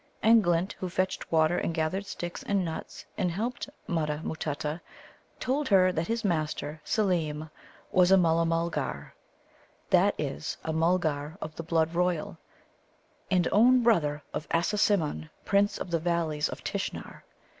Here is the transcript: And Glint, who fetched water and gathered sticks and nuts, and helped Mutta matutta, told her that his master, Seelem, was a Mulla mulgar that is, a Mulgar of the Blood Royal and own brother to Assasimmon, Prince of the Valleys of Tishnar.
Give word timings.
And 0.23 0.43
Glint, 0.43 0.73
who 0.79 0.89
fetched 0.89 1.31
water 1.31 1.59
and 1.59 1.75
gathered 1.75 2.07
sticks 2.07 2.41
and 2.41 2.65
nuts, 2.65 3.05
and 3.19 3.29
helped 3.29 3.69
Mutta 3.85 4.19
matutta, 4.23 4.81
told 5.39 5.67
her 5.67 5.91
that 5.91 6.07
his 6.07 6.25
master, 6.25 6.81
Seelem, 6.83 7.51
was 7.91 8.09
a 8.09 8.17
Mulla 8.17 8.43
mulgar 8.47 9.13
that 9.91 10.15
is, 10.17 10.57
a 10.63 10.73
Mulgar 10.73 11.37
of 11.39 11.55
the 11.55 11.61
Blood 11.61 11.93
Royal 11.93 12.39
and 13.29 13.47
own 13.51 13.83
brother 13.83 14.23
to 14.33 14.39
Assasimmon, 14.49 15.29
Prince 15.45 15.77
of 15.77 15.91
the 15.91 15.99
Valleys 15.99 16.49
of 16.49 16.63
Tishnar. 16.63 17.23